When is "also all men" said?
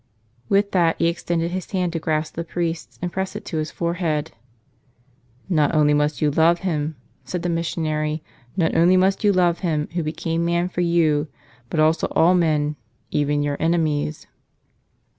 11.79-12.77